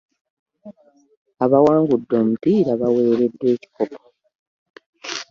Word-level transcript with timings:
Abaawangudde 1.43 2.13
omupiira 2.21 2.71
baaweereddwa 2.81 3.45
ekikopo. 3.55 4.01